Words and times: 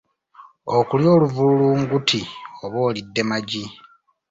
Okulya 0.77 1.09
oluvulunguti 1.15 2.19
oba 2.63 2.77
olidde 2.87 3.21
magi. 3.29 3.63